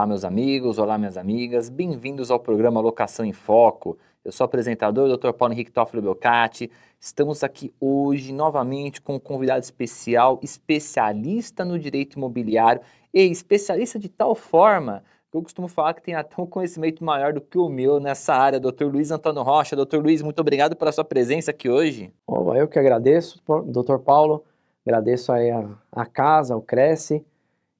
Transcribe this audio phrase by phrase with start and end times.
[0.00, 3.98] Olá, meus amigos, olá, minhas amigas, bem-vindos ao programa Locação em Foco.
[4.24, 5.30] Eu sou o apresentador, Dr.
[5.34, 6.70] Paulo Henrique Toffolo Belcati.
[6.98, 12.80] Estamos aqui hoje novamente com um convidado especial, especialista no direito imobiliário
[13.12, 17.34] e especialista de tal forma que eu costumo falar que tem até um conhecimento maior
[17.34, 18.84] do que o meu nessa área, Dr.
[18.84, 19.76] Luiz Antônio Rocha.
[19.76, 19.98] Dr.
[19.98, 22.10] Luiz, muito obrigado pela sua presença aqui hoje.
[22.26, 23.98] Oh, eu que agradeço, Dr.
[23.98, 24.44] Paulo,
[24.82, 27.22] agradeço aí a, a casa, o Cresce,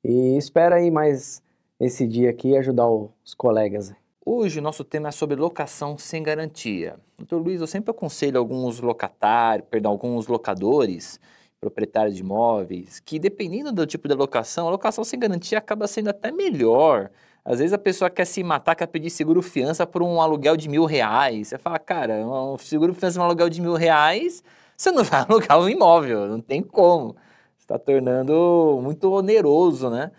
[0.04, 1.42] e espero aí mais
[1.80, 3.92] esse dia aqui ajudar os colegas.
[4.24, 6.96] Hoje o nosso tema é sobre locação sem garantia.
[7.16, 11.18] Doutor Luiz, eu sempre aconselho alguns locatários, perdão, alguns locadores,
[11.58, 16.10] proprietários de imóveis, que dependendo do tipo de locação, a locação sem garantia acaba sendo
[16.10, 17.10] até melhor.
[17.42, 20.68] Às vezes a pessoa quer se matar, quer pedir seguro fiança por um aluguel de
[20.68, 21.48] mil reais.
[21.48, 24.44] Você fala, cara, um seguro fiança um aluguel de mil reais,
[24.76, 27.16] você não vai alugar um imóvel, não tem como.
[27.58, 30.10] Está tornando muito oneroso, né?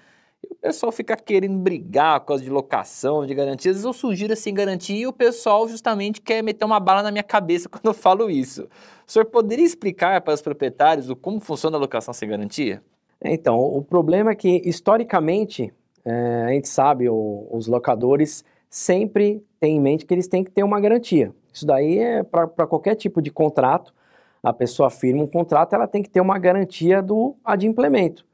[0.61, 3.83] Pessoal fica querendo brigar por causa de locação, de garantias.
[3.83, 7.67] Eu sugiro assim garantia e o pessoal justamente quer meter uma bala na minha cabeça
[7.69, 8.69] quando eu falo isso.
[9.07, 12.81] O senhor poderia explicar para os proprietários o como funciona a locação sem garantia?
[13.23, 15.73] Então, o problema é que, historicamente,
[16.05, 20.49] é, a gente sabe, o, os locadores sempre têm em mente que eles têm que
[20.49, 21.33] ter uma garantia.
[21.53, 23.93] Isso daí é para qualquer tipo de contrato.
[24.41, 28.25] A pessoa firma um contrato, ela tem que ter uma garantia do adimplemento.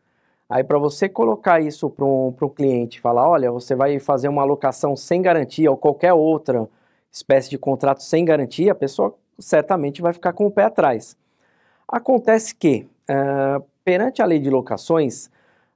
[0.50, 4.96] Aí, para você colocar isso para um, cliente, falar: olha, você vai fazer uma alocação
[4.96, 6.68] sem garantia ou qualquer outra
[7.12, 11.18] espécie de contrato sem garantia, a pessoa certamente vai ficar com o pé atrás.
[11.88, 15.30] Acontece que, uh, perante a lei de locações,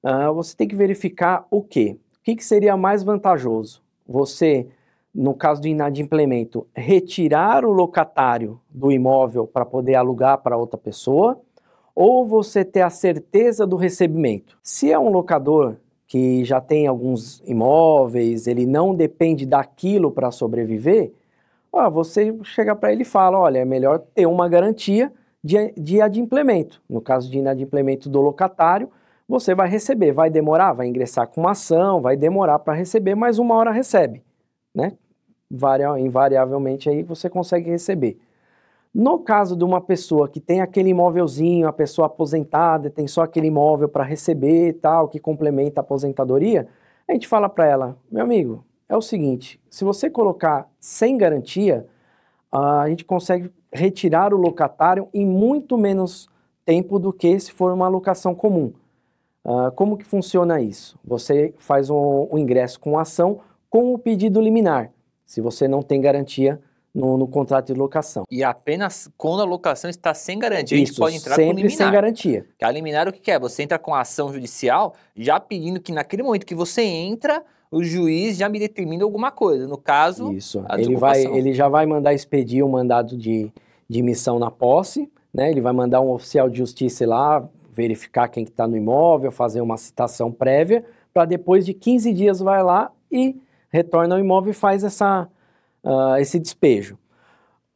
[0.04, 1.98] uh, você tem que verificar o quê?
[2.20, 3.82] O que, que seria mais vantajoso?
[4.08, 4.68] Você,
[5.14, 11.42] no caso de inadimplemento, retirar o locatário do imóvel para poder alugar para outra pessoa
[11.96, 14.58] ou você ter a certeza do recebimento.
[14.64, 15.76] Se é um locador
[16.08, 21.14] que já tem alguns imóveis, ele não depende daquilo para sobreviver,
[21.72, 25.12] ó, você chega para ele e fala, olha, é melhor ter uma garantia
[25.44, 26.82] de, de adimplemento.
[26.90, 28.90] No caso de inadimplemento do locatário,
[29.28, 33.40] você vai receber, vai demorar, vai ingressar com uma ação, vai demorar para receber, mas
[33.40, 34.22] uma hora recebe,
[34.76, 34.94] né?
[36.00, 38.18] invariavelmente aí você consegue receber.
[38.94, 43.48] No caso de uma pessoa que tem aquele imóvelzinho, a pessoa aposentada, tem só aquele
[43.48, 46.68] imóvel para receber e tal, que complementa a aposentadoria,
[47.08, 51.88] a gente fala para ela, meu amigo, é o seguinte, se você colocar sem garantia,
[52.52, 56.30] a gente consegue retirar o locatário em muito menos
[56.66, 58.74] tempo do que se for uma alocação comum.
[59.46, 61.00] Uh, como que funciona isso?
[61.04, 64.92] Você faz um, um ingresso com ação com o pedido liminar.
[65.26, 66.62] Se você não tem garantia,
[66.94, 68.26] no, no, contrato de locação.
[68.30, 71.56] E apenas quando a locação está sem garantia, Isso, a gente pode entrar sempre com
[71.58, 71.78] liminar.
[71.78, 72.46] sem garantia.
[72.58, 73.40] Que a liminar o que é?
[73.40, 77.84] Você entra com a ação judicial já pedindo que naquele momento que você entra, o
[77.84, 79.68] juiz já me determina alguma coisa.
[79.68, 80.64] No caso, Isso.
[80.78, 83.50] ele, vai, ele já vai mandar expedir um mandado de,
[83.88, 85.50] de missão na posse, né?
[85.50, 89.78] ele vai mandar um oficial de justiça lá verificar quem está no imóvel, fazer uma
[89.78, 93.36] citação prévia, para depois de 15 dias vai lá e
[93.70, 95.28] retorna ao imóvel e faz essa
[95.84, 96.98] uh, esse despejo.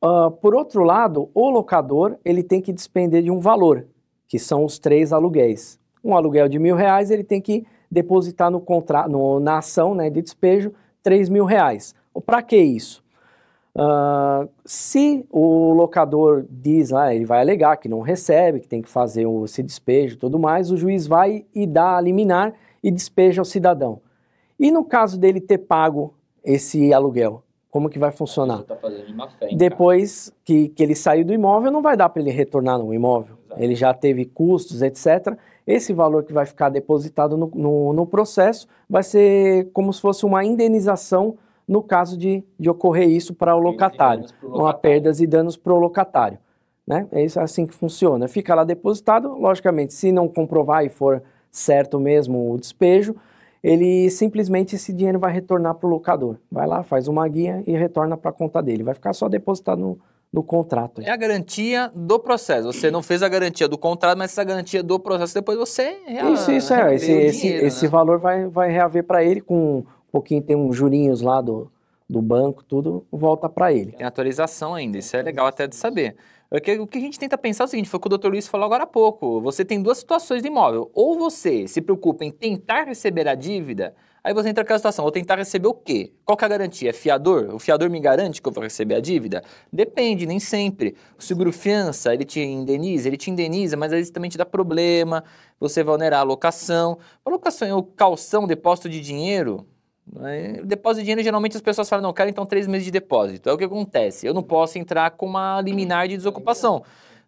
[0.03, 3.87] Uh, por outro lado, o locador ele tem que despender de um valor,
[4.27, 5.79] que são os três aluguéis.
[6.03, 10.09] Um aluguel de mil reais ele tem que depositar no contrato, no, na ação né,
[10.09, 11.95] de despejo três mil reais.
[12.25, 13.03] Para que isso?
[13.77, 18.87] Uh, se o locador diz lá, ele vai alegar que não recebe, que tem que
[18.87, 22.89] fazer o, esse despejo e tudo mais, o juiz vai e dá a liminar e
[22.89, 23.99] despeja ao cidadão.
[24.57, 27.43] E no caso dele ter pago esse aluguel,
[27.75, 28.63] como que vai funcionar?
[28.63, 32.79] Tá fé, Depois que, que ele saiu do imóvel, não vai dar para ele retornar
[32.79, 33.35] no imóvel.
[33.47, 33.61] Exato.
[33.61, 35.37] Ele já teve custos, etc.
[35.67, 40.25] Esse valor que vai ficar depositado no, no, no, processo vai ser como se fosse
[40.25, 41.35] uma indenização
[41.67, 44.23] no caso de, de ocorrer isso para o locatário.
[44.41, 46.39] Uma perdas e danos para o locatário.
[46.87, 47.05] Né?
[47.11, 48.29] É isso assim que funciona.
[48.29, 51.21] Fica lá depositado, logicamente, se não comprovar e for
[51.51, 53.17] certo mesmo o despejo,
[53.65, 56.37] ele simplesmente esse dinheiro vai retornar para o locador.
[56.51, 58.83] Vai lá, faz uma guia e retorna para a conta dele.
[58.83, 59.99] Vai ficar só depositado no,
[60.31, 61.01] no contrato.
[61.01, 62.71] É a garantia do processo.
[62.71, 65.97] Você não fez a garantia do contrato, mas essa garantia do processo depois você
[66.31, 66.93] Isso, isso é.
[66.93, 67.89] Esse, esse, dinheiro, esse né?
[67.89, 71.67] valor vai, vai reaver para ele com um pouquinho, tem uns jurinhos lá do,
[72.07, 73.93] do banco, tudo volta para ele.
[73.93, 76.15] Tem atualização ainda, isso é legal até de saber.
[76.51, 78.17] O que, o que a gente tenta pensar é o seguinte, foi o que o
[78.17, 78.27] Dr.
[78.27, 79.41] Luiz falou agora há pouco.
[79.41, 80.91] Você tem duas situações de imóvel.
[80.93, 85.11] Ou você se preocupa em tentar receber a dívida, aí você entra naquela situação, ou
[85.11, 86.13] tentar receber o quê?
[86.23, 86.91] Qual que é a garantia?
[86.91, 87.53] É fiador?
[87.53, 89.43] O fiador me garante que eu vou receber a dívida?
[89.73, 90.95] Depende, nem sempre.
[91.17, 93.07] O seguro fiança, ele te indeniza?
[93.07, 95.23] Ele te indeniza, mas vezes também te dá problema,
[95.59, 96.99] você vai onerar a locação.
[97.25, 99.65] A locação é o calção, depósito de dinheiro,
[100.11, 100.61] Né?
[100.63, 103.49] Depósito de dinheiro, geralmente as pessoas falam, não, eu quero então três meses de depósito.
[103.49, 104.25] É o que acontece.
[104.25, 106.83] Eu não posso entrar com uma liminar de desocupação.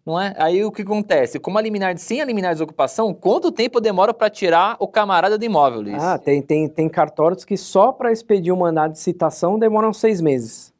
[0.06, 0.34] Não é?
[0.38, 1.38] Aí o que acontece?
[1.38, 5.36] Com uma liminar, sem a liminar de desocupação, quanto tempo demora para tirar o camarada
[5.36, 6.02] do imóvel, Luiz?
[6.02, 10.22] Ah, tem, tem, tem cartórios que só para expedir um mandado de citação demoram seis
[10.22, 10.72] meses.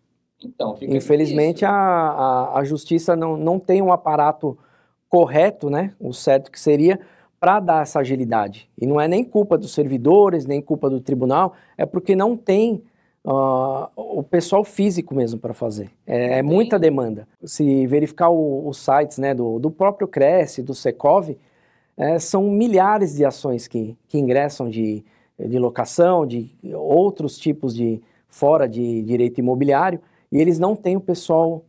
[0.43, 4.56] Então, Infelizmente, a, a, a, justiça não, não tem um aparato
[5.09, 5.93] correto, né?
[5.99, 6.99] O certo que seria
[7.40, 8.69] para dar essa agilidade.
[8.76, 12.82] E não é nem culpa dos servidores, nem culpa do tribunal, é porque não tem
[13.25, 15.90] uh, o pessoal físico mesmo para fazer.
[16.06, 17.29] É, é, muita demanda.
[17.44, 21.37] Se verificar os sites né, do, do próprio Cresce, do Secov,
[21.96, 25.05] é, são milhares de ações que, que ingressam de,
[25.38, 30.00] de locação, de outros tipos de fora de direito imobiliário,
[30.31, 31.64] e eles não têm o pessoal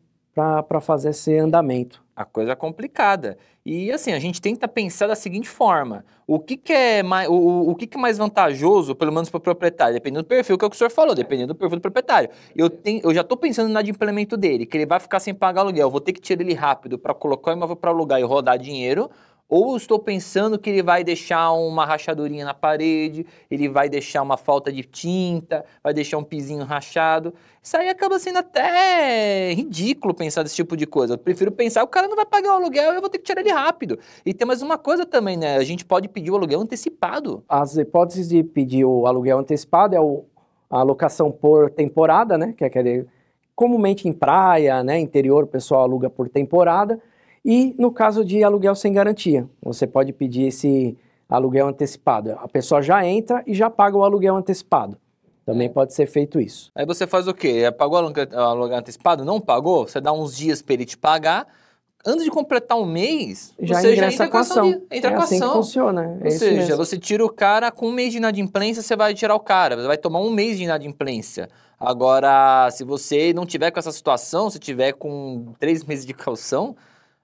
[0.67, 2.03] para fazer esse andamento.
[2.19, 3.37] A coisa é complicada.
[3.65, 7.69] E assim, a gente tenta pensar da seguinte forma: o que, que é mais, o,
[7.69, 10.65] o que, que é mais vantajoso, pelo menos para o proprietário, dependendo do perfil, que
[10.65, 12.29] é o que o senhor falou, dependendo do perfil do proprietário.
[12.53, 15.33] Eu, tenho, eu já estou pensando na de implemento dele, que ele vai ficar sem
[15.33, 18.23] pagar aluguel, vou ter que tirar ele rápido para colocar o imóvel para alugar e
[18.23, 19.09] rodar dinheiro,
[19.49, 24.37] ou estou pensando que ele vai deixar uma rachadurinha na parede, ele vai deixar uma
[24.37, 27.33] falta de tinta, vai deixar um pizinho rachado.
[27.61, 31.15] Isso aí acaba sendo até ridículo pensar desse tipo de coisa.
[31.15, 33.41] Eu prefiro pensar, o cara não vai pagar o aluguel, eu vou ter que tirar
[33.41, 33.97] ele rápido.
[34.23, 35.57] E tem mais uma coisa também, né?
[35.57, 37.43] A gente pode pedir o aluguel antecipado.
[37.49, 40.25] As hipóteses de pedir o aluguel antecipado é o,
[40.69, 42.53] a alocação por temporada, né?
[42.55, 43.07] Que é aquele
[43.55, 46.97] comumente em praia, né, interior, o pessoal aluga por temporada
[47.51, 50.95] e no caso de aluguel sem garantia, você pode pedir esse
[51.27, 52.33] aluguel antecipado.
[52.33, 54.95] A pessoa já entra e já paga o aluguel antecipado.
[55.43, 55.71] Também é.
[55.71, 56.71] pode ser feito isso.
[56.75, 57.63] Aí você faz o quê?
[57.65, 59.25] É, pagou o aluguel antecipado?
[59.25, 59.87] Não pagou?
[59.87, 61.47] Você dá uns dias para ele te pagar.
[62.05, 64.69] Antes de completar um mês, já você já entra com a ação.
[64.69, 65.47] De, entra é com assim ação.
[65.49, 66.19] que funciona.
[66.21, 66.77] É Ou seja, mesmo.
[66.77, 69.75] você tira o cara com um mês de inadimplência, você vai tirar o cara.
[69.75, 71.49] Você vai tomar um mês de inadimplência.
[71.79, 76.75] Agora, se você não tiver com essa situação, se tiver com três meses de calção,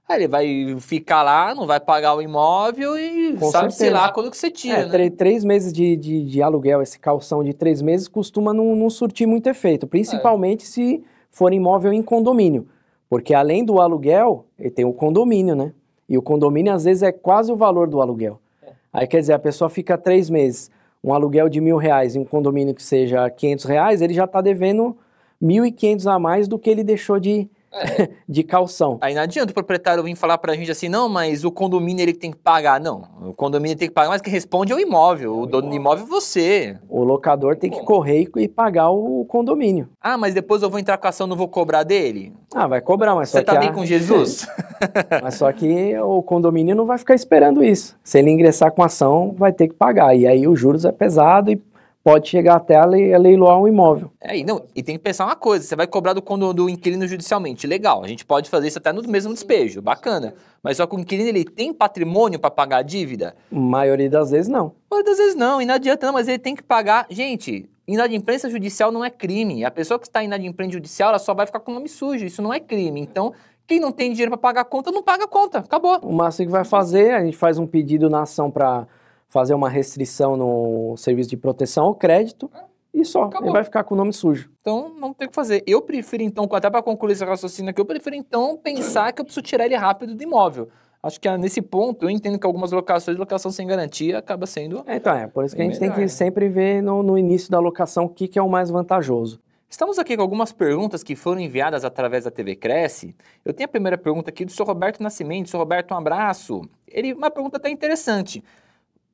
[0.08, 4.12] Aí ele vai ficar lá, não vai pagar o imóvel e Com sabe, sei lá,
[4.12, 5.10] quando que você tira, é, né?
[5.10, 9.26] Três meses de, de, de, aluguel, esse calção de três meses, costuma não, não surtir
[9.26, 10.66] muito efeito, principalmente é.
[10.68, 12.68] se for imóvel em condomínio.
[13.10, 15.74] Porque além do aluguel, ele tem o condomínio, né?
[16.08, 18.40] E o condomínio, às vezes, é quase o valor do aluguel.
[18.62, 18.74] É.
[18.94, 20.70] Aí, quer dizer, a pessoa fica três meses,
[21.04, 24.40] um aluguel de mil reais em um condomínio que seja quinhentos reais, ele já está
[24.40, 24.96] devendo
[25.42, 28.10] mil e quinhentos a mais do que ele deixou de, é.
[28.28, 28.98] de calção.
[29.02, 32.14] Aí não adianta o proprietário vir falar pra gente assim, não, mas o condomínio ele
[32.14, 32.80] tem que pagar.
[32.80, 35.34] Não, o condomínio tem que pagar, mas quem responde é o imóvel.
[35.34, 36.78] É o, o dono do imóvel é você.
[36.90, 39.90] O locador tem que correr e pagar o condomínio.
[40.02, 42.34] Ah, mas depois eu vou entrar com a ação, não vou cobrar dele?
[42.54, 43.74] Ah, vai cobrar, mas Você só tá que bem a...
[43.74, 44.48] com Jesus?
[45.22, 47.98] mas só que o condomínio não vai ficar esperando isso.
[48.04, 50.16] Se ele ingressar com a ação, vai ter que pagar.
[50.16, 51.62] E aí os juros é pesado e
[52.06, 54.12] pode chegar até a, le, a leiloar um imóvel.
[54.22, 56.70] É, e, não, e tem que pensar uma coisa, você vai cobrar do, do, do
[56.70, 60.36] inquilino judicialmente, legal, a gente pode fazer isso até no mesmo despejo, bacana.
[60.62, 63.36] Mas só que o inquilino, ele tem patrimônio para pagar a dívida?
[63.50, 64.76] maioria das vezes não.
[64.88, 67.08] maioria das vezes não, e não adianta não, mas ele tem que pagar.
[67.10, 69.66] Gente, inadimplência judicial não é crime.
[69.66, 72.40] A pessoa que está inadimplente judicial, ela só vai ficar com o nome sujo, isso
[72.40, 73.02] não é crime.
[73.02, 73.34] Então,
[73.66, 75.98] quem não tem dinheiro para pagar a conta, não paga a conta, acabou.
[76.04, 78.86] O máximo que vai fazer, a gente faz um pedido na ação para
[79.28, 82.50] fazer uma restrição no serviço de proteção ao crédito
[82.94, 83.24] e só.
[83.24, 83.48] Acabou.
[83.48, 84.50] Ele vai ficar com o nome sujo.
[84.62, 85.64] Então, não tem o que fazer.
[85.68, 89.26] Eu prefiro, então, até para concluir esse raciocínio aqui, eu prefiro, então, pensar que eu
[89.26, 90.70] preciso tirar ele rápido do imóvel.
[91.04, 94.84] Acho que ah, nesse ponto, eu entendo que algumas locações, locação sem garantia, acaba sendo.
[94.88, 95.28] É, então, é.
[95.28, 95.96] Por isso que a gente melhor.
[95.96, 98.72] tem que sempre ver no, no início da locação o que, que é o mais
[98.72, 99.40] vantajoso.
[99.70, 103.14] Estamos aqui com algumas perguntas que foram enviadas através da TV Cresce.
[103.44, 104.64] Eu tenho a primeira pergunta aqui do Sr.
[104.64, 105.50] Roberto Nascimento.
[105.50, 105.58] Sr.
[105.58, 106.62] Roberto, um abraço.
[106.88, 108.44] Ele, uma pergunta até interessante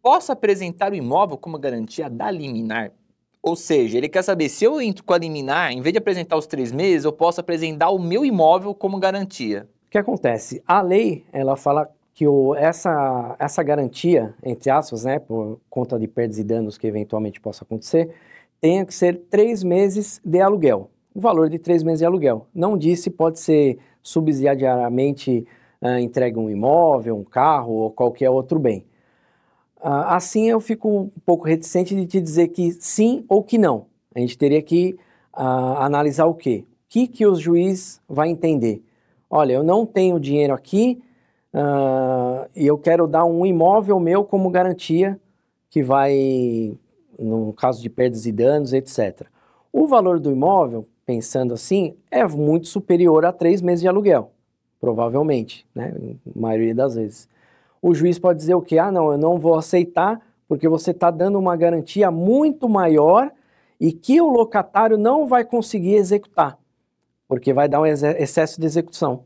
[0.02, 2.92] posso apresentar o imóvel como garantia da liminar.
[3.42, 6.38] Ou seja, ele quer saber se eu entro com a liminar, em vez de apresentar
[6.38, 9.68] os três meses, eu posso apresentar o meu imóvel como garantia.
[9.88, 10.62] O que acontece?
[10.66, 16.08] A lei, ela fala que o, essa, essa garantia, entre aspas, né, por conta de
[16.08, 18.14] perdas e danos que eventualmente possa acontecer,
[18.60, 20.90] tenha que ser três meses de aluguel.
[21.14, 22.48] O valor de três meses de aluguel.
[22.54, 25.46] Não disse pode ser subsidiariamente
[25.82, 28.86] uh, entregue um imóvel, um carro ou qualquer outro bem.
[29.82, 33.88] Uh, assim eu fico um pouco reticente de te dizer que sim ou que não.
[34.14, 34.96] A gente teria que
[35.34, 36.66] uh, analisar o quê?
[36.68, 38.84] O que, que o juiz vai entender?
[39.28, 41.02] Olha, eu não tenho dinheiro aqui
[41.54, 45.20] uh, e eu quero dar um imóvel meu como garantia
[45.70, 46.78] que vai,
[47.18, 49.26] no caso de perdas e danos, etc.
[49.72, 54.32] O valor do imóvel, pensando assim, é muito superior a três meses de aluguel,
[54.80, 55.94] provavelmente, né?
[56.26, 57.31] Na maioria das vezes
[57.82, 58.78] o juiz pode dizer o quê?
[58.78, 63.32] Ah, não, eu não vou aceitar porque você está dando uma garantia muito maior
[63.80, 66.60] e que o locatário não vai conseguir executar,
[67.28, 69.24] porque vai dar um excesso de execução.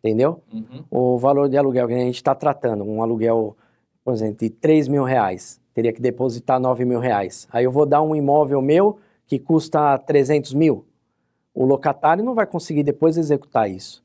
[0.00, 0.42] Entendeu?
[0.52, 0.84] Uhum.
[0.90, 3.56] O valor de aluguel que a gente está tratando, um aluguel,
[4.04, 7.48] por exemplo, de 3 mil reais, teria que depositar 9 mil reais.
[7.50, 10.84] Aí eu vou dar um imóvel meu que custa 300 mil.
[11.54, 14.02] O locatário não vai conseguir depois executar isso.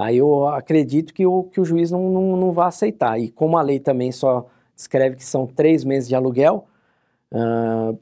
[0.00, 3.20] Aí eu acredito que o, que o juiz não, não, não vai aceitar.
[3.20, 6.64] E como a lei também só escreve que são três meses de aluguel,
[7.30, 7.98] uh,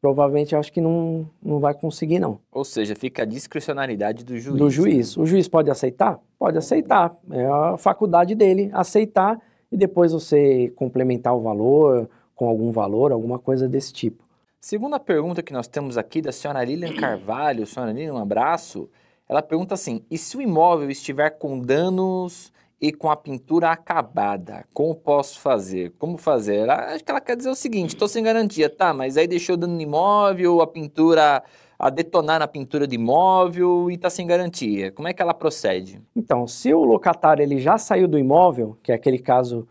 [0.00, 2.38] provavelmente eu acho que não, não vai conseguir, não.
[2.52, 4.56] Ou seja, fica a discricionalidade do juiz.
[4.56, 5.16] Do juiz.
[5.16, 5.22] Né?
[5.24, 6.20] O juiz pode aceitar?
[6.38, 7.16] Pode aceitar.
[7.32, 9.36] É a faculdade dele aceitar
[9.72, 14.22] e depois você complementar o valor com algum valor, alguma coisa desse tipo.
[14.60, 18.88] Segunda pergunta que nós temos aqui da senhora Lilian Carvalho, senhora Lilian, um abraço.
[19.30, 24.64] Ela pergunta assim: e se o imóvel estiver com danos e com a pintura acabada.
[24.72, 25.92] Como posso fazer?
[25.98, 26.56] Como fazer?
[26.56, 28.92] Ela, acho que ela quer dizer o seguinte: estou sem garantia, tá?
[28.92, 31.44] Mas aí deixou dano no imóvel, a pintura
[31.78, 34.90] a detonar na pintura de imóvel e está sem garantia.
[34.90, 36.02] Como é que ela procede?
[36.14, 39.66] Então, se o locatário ele já saiu do imóvel, que é aquele caso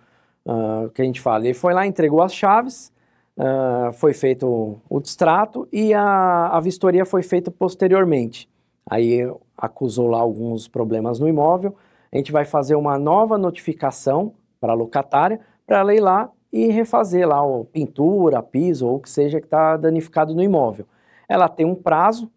[0.45, 2.91] uh, que a gente fala, ele foi lá, entregou as chaves,
[3.37, 8.49] uh, foi feito o, distrato e a, a vistoria foi feita posteriormente.
[8.89, 9.21] Aí
[9.59, 11.75] acusou lá alguns problemas no imóvel,
[12.11, 16.67] a gente vai fazer uma nova notificação para a locatária para ela ir lá e
[16.67, 20.85] refazer lá o pintura, piso ou o que seja que está danificado no imóvel.
[21.27, 22.31] Ela tem um prazo,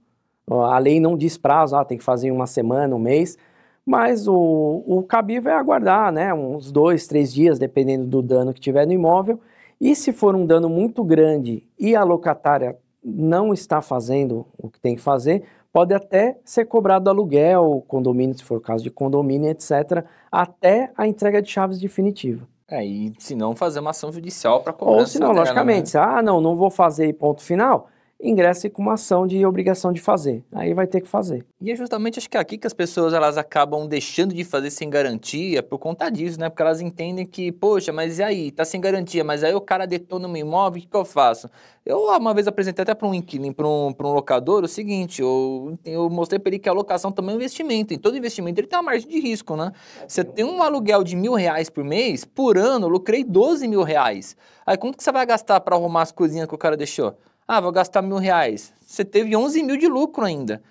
[0.47, 3.39] a lei não diz prazo, ela tem que fazer em uma semana, um mês,
[3.87, 8.61] mas o, o cabível é aguardar, né, uns dois, três dias, dependendo do dano que
[8.61, 9.41] tiver no imóvel.
[9.81, 14.79] E se for um dano muito grande e a locatária não está fazendo o que
[14.79, 19.49] tem que fazer, pode até ser cobrado aluguel, condomínio, se for o caso de condomínio,
[19.51, 22.47] etc., até a entrega de chaves definitiva.
[22.69, 24.95] É, e se não fazer uma ação judicial para cobrar.
[24.95, 26.03] Ou se não, logicamente, né?
[26.03, 27.89] ah, não, não vou fazer ponto final,
[28.23, 30.45] ingresse com uma ação de obrigação de fazer.
[30.53, 31.45] Aí vai ter que fazer.
[31.61, 34.71] E é justamente acho que é aqui que as pessoas elas acabam deixando de fazer
[34.71, 36.49] sem garantia por conta disso, né?
[36.49, 38.51] Porque elas entendem que, poxa, mas e aí?
[38.53, 41.51] Tá sem garantia, mas aí o cara detona meu imóvel, o que, que eu faço?
[41.85, 45.77] Eu uma vez apresentei até para um inquilino, para um, um locador, o seguinte, eu,
[45.85, 47.93] eu mostrei para ele que a locação também é um investimento.
[47.93, 49.73] Em todo investimento ele tem uma margem de risco, né?
[50.07, 53.83] Você tem um aluguel de mil reais por mês, por ano eu lucrei 12 mil
[53.83, 54.37] reais.
[54.65, 57.17] Aí quanto que você vai gastar para arrumar as coisinhas que o cara deixou?
[57.47, 58.73] Ah, vou gastar mil reais.
[58.81, 60.63] Você teve 11 mil de lucro ainda.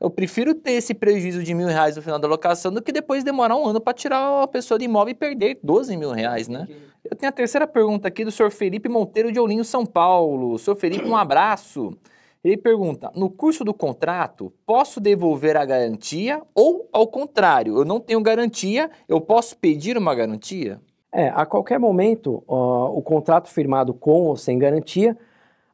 [0.00, 3.24] Eu prefiro ter esse prejuízo de mil reais no final da locação do que depois
[3.24, 6.68] demorar um ano para tirar a pessoa de imóvel e perder 12 mil reais, né?
[7.04, 10.58] Eu tenho a terceira pergunta aqui do senhor Felipe Monteiro de Ourinho, São Paulo.
[10.58, 11.96] Senhor Felipe, um abraço.
[12.44, 17.98] Ele pergunta: no curso do contrato, posso devolver a garantia ou, ao contrário, eu não
[17.98, 20.80] tenho garantia, eu posso pedir uma garantia?
[21.12, 25.16] É, a qualquer momento, ó, o contrato firmado com ou sem garantia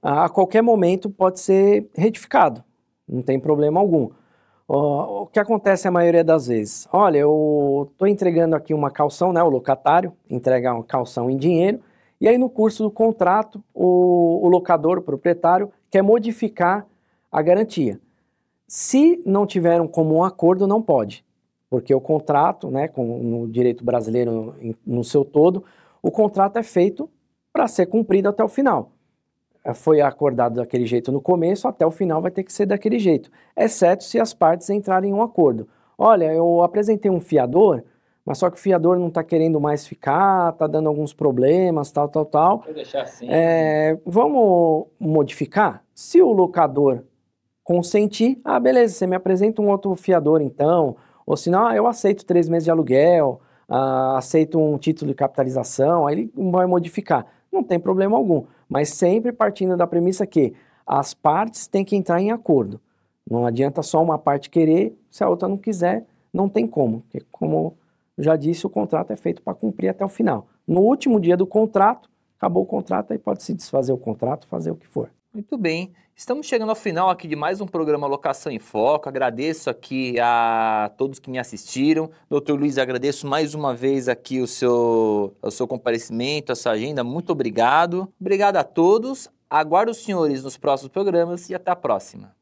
[0.05, 2.63] a qualquer momento pode ser retificado,
[3.09, 4.11] não tem problema algum.
[4.69, 6.87] O que acontece a maioria das vezes?
[6.93, 11.81] Olha, eu estou entregando aqui uma calção, né, o locatário entrega uma calção em dinheiro,
[12.21, 16.87] e aí no curso do contrato, o, o locador, o proprietário, quer modificar
[17.33, 17.99] a garantia.
[18.69, 21.25] Se não tiver um comum acordo, não pode,
[21.71, 25.65] porque o contrato, né, com, no direito brasileiro no, no seu todo,
[26.03, 27.09] o contrato é feito
[27.51, 28.94] para ser cumprido até o final
[29.73, 33.31] foi acordado daquele jeito no começo, até o final vai ter que ser daquele jeito,
[33.57, 35.67] exceto se as partes entrarem em um acordo.
[35.97, 37.83] Olha, eu apresentei um fiador,
[38.27, 42.09] mas só que o fiador não está querendo mais ficar, está dando alguns problemas, tal,
[42.09, 42.59] tal, tal.
[42.59, 43.27] Vou deixar assim.
[43.31, 45.83] É, vamos modificar?
[45.95, 47.05] Se o locador
[47.63, 51.87] consentir, ah, beleza, você me apresenta um outro fiador então, ou se não, ah, eu
[51.87, 57.27] aceito três meses de aluguel, ah, aceito um título de capitalização, aí ele vai modificar.
[57.53, 58.45] Não tem problema algum
[58.75, 60.53] mas sempre partindo da premissa que
[60.85, 62.81] as partes têm que entrar em acordo.
[63.25, 67.03] Não adianta só uma parte querer, se a outra não quiser, não tem como.
[67.03, 67.79] Porque, como
[68.19, 70.49] já disse, o contrato é feito para cumprir até o final.
[70.67, 74.73] No último dia do contrato, acabou o contrato, aí pode se desfazer o contrato, fazer
[74.73, 75.09] o que for.
[75.33, 75.93] Muito bem.
[76.17, 79.09] Estamos chegando ao final aqui de mais um programa Locação em Foco.
[79.09, 82.09] Agradeço aqui a todos que me assistiram.
[82.31, 87.03] Doutor Luiz, agradeço mais uma vez aqui o seu, o seu comparecimento, a sua agenda.
[87.03, 88.09] Muito obrigado.
[88.21, 89.29] Obrigado a todos.
[89.51, 92.33] Aguardo os senhores nos próximos programas e até a próxima.